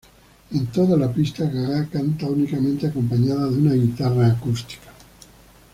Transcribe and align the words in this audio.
En 0.49 0.65
toda 0.71 0.97
la 0.97 1.13
pista, 1.13 1.45
Gaga 1.47 1.87
canta 1.87 2.25
únicamente 2.25 2.87
acompañada 2.87 3.49
de 3.51 3.57
una 3.59 3.73
guitarra 3.73 4.31
acústica. 4.31 4.89